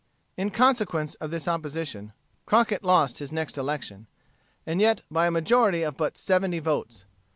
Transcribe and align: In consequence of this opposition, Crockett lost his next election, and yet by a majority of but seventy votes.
In 0.35 0.49
consequence 0.49 1.13
of 1.21 1.29
this 1.29 1.47
opposition, 1.47 2.13
Crockett 2.47 2.83
lost 2.83 3.19
his 3.19 3.31
next 3.31 3.55
election, 3.55 4.07
and 4.65 4.81
yet 4.81 5.03
by 5.11 5.27
a 5.27 5.29
majority 5.29 5.83
of 5.83 5.95
but 5.95 6.17
seventy 6.17 6.57
votes. 6.57 7.05